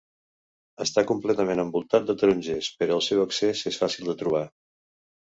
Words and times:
Està 0.85 1.01
completament 1.09 1.59
envoltat 1.63 2.07
de 2.07 2.15
tarongers, 2.21 2.69
però 2.79 2.95
el 2.95 3.03
seu 3.09 3.21
accés 3.25 3.61
és 3.73 3.77
fàcil 3.83 4.09
de 4.13 4.15
trobar. 4.23 4.43